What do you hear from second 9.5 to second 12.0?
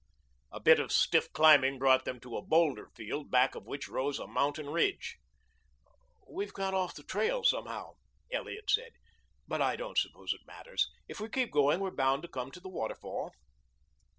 I don't suppose it matters. If we keep going we're